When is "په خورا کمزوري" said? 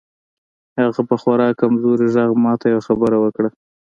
1.09-2.07